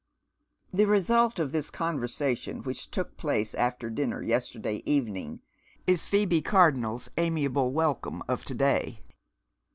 [0.73, 5.41] The result of this conversation, which took place after dinner yesterday evening,
[5.85, 9.03] is Phoebe Cardonnel's amiable welcome of to day.